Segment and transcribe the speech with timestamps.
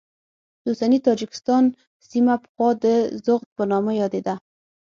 [0.63, 1.63] د اوسني تاجکستان
[2.09, 2.85] سیمه پخوا د
[3.25, 4.35] سغد په نامه یادېده.